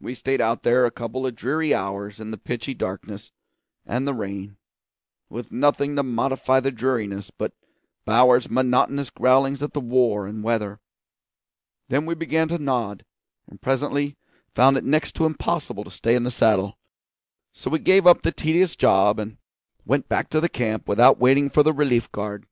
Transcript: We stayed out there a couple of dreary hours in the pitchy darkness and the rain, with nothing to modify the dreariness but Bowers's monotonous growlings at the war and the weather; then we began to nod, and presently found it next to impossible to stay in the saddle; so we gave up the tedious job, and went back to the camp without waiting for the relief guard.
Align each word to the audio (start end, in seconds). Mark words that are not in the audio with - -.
We 0.00 0.14
stayed 0.14 0.40
out 0.40 0.62
there 0.62 0.86
a 0.86 0.90
couple 0.90 1.26
of 1.26 1.34
dreary 1.36 1.74
hours 1.74 2.18
in 2.18 2.30
the 2.30 2.38
pitchy 2.38 2.72
darkness 2.72 3.30
and 3.84 4.08
the 4.08 4.14
rain, 4.14 4.56
with 5.28 5.52
nothing 5.52 5.96
to 5.96 6.02
modify 6.02 6.60
the 6.60 6.70
dreariness 6.70 7.30
but 7.30 7.52
Bowers's 8.06 8.50
monotonous 8.50 9.10
growlings 9.10 9.62
at 9.62 9.74
the 9.74 9.80
war 9.82 10.26
and 10.26 10.40
the 10.42 10.46
weather; 10.46 10.80
then 11.88 12.06
we 12.06 12.14
began 12.14 12.48
to 12.48 12.58
nod, 12.58 13.04
and 13.46 13.60
presently 13.60 14.16
found 14.54 14.78
it 14.78 14.84
next 14.84 15.12
to 15.16 15.26
impossible 15.26 15.84
to 15.84 15.90
stay 15.90 16.14
in 16.14 16.22
the 16.22 16.30
saddle; 16.30 16.78
so 17.52 17.68
we 17.70 17.80
gave 17.80 18.06
up 18.06 18.22
the 18.22 18.32
tedious 18.32 18.74
job, 18.76 19.18
and 19.18 19.36
went 19.84 20.08
back 20.08 20.30
to 20.30 20.40
the 20.40 20.48
camp 20.48 20.88
without 20.88 21.18
waiting 21.18 21.50
for 21.50 21.62
the 21.62 21.74
relief 21.74 22.10
guard. 22.12 22.46